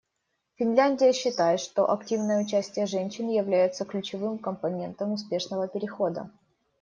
Финляндия 0.55 1.13
считает, 1.13 1.59
что 1.59 1.91
активное 1.91 2.41
участие 2.41 2.87
женщин 2.87 3.29
является 3.29 3.85
ключевым 3.85 4.39
компонентом 4.39 5.11
успешного 5.11 5.67
перехода. 5.67 6.31